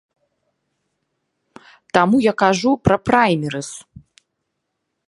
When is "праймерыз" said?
3.11-3.69